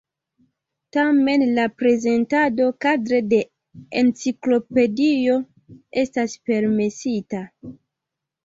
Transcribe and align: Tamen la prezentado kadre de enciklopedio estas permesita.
Tamen 0.95 1.43
la 1.57 1.65
prezentado 1.81 2.69
kadre 2.85 3.19
de 3.35 3.41
enciklopedio 4.03 5.37
estas 6.05 6.35
permesita. 6.49 7.45